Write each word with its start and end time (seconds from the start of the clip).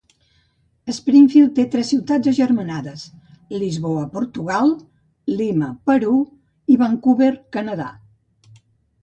Springfield 0.99 1.51
té 1.59 1.65
tres 1.75 1.91
ciutats 1.93 2.31
agermanades, 2.31 3.03
Lisboa, 3.65 4.07
Portugal, 4.15 4.73
Lima, 5.43 5.71
Perú, 5.91 6.17
i 6.75 6.81
Vancouver, 6.87 7.31
Canadà. 7.59 7.89